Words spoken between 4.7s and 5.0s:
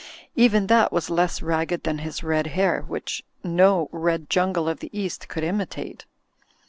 the